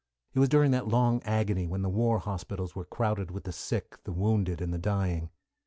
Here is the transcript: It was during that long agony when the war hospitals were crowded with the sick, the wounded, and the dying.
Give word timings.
It 0.33 0.39
was 0.39 0.49
during 0.49 0.71
that 0.71 0.87
long 0.87 1.21
agony 1.25 1.67
when 1.67 1.83
the 1.83 1.87
war 1.87 2.17
hospitals 2.17 2.73
were 2.75 2.85
crowded 2.85 3.29
with 3.29 3.43
the 3.43 3.51
sick, 3.51 3.99
the 4.03 4.11
wounded, 4.11 4.59
and 4.59 4.73
the 4.73 4.79
dying. 4.79 5.29